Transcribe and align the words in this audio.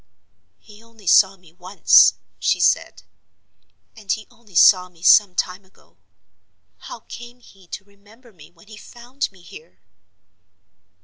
"He 0.57 0.81
only 0.81 1.05
saw 1.05 1.37
me 1.37 1.53
once," 1.53 2.15
she 2.39 2.59
said, 2.59 3.03
"and 3.95 4.11
he 4.11 4.25
only 4.31 4.55
saw 4.55 4.89
me 4.89 5.03
some 5.03 5.35
time 5.35 5.63
ago. 5.63 5.99
How 6.79 7.01
came 7.01 7.39
he 7.39 7.67
to 7.67 7.83
remember 7.83 8.33
me 8.33 8.49
when 8.49 8.65
he 8.67 8.77
found 8.77 9.31
me 9.31 9.43
here?" 9.43 9.83